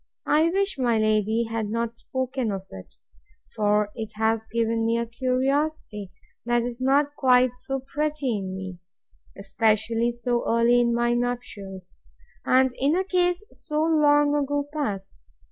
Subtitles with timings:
[0.25, 2.95] I wish my lady had not spoken of it:
[3.55, 6.11] for it has given me a curiosity
[6.43, 8.79] that is not quite so pretty in me;
[9.37, 11.93] especially so early in my nuptials,
[12.43, 15.23] and in a case so long ago past.